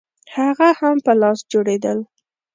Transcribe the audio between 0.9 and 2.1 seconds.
په لاس جوړېدل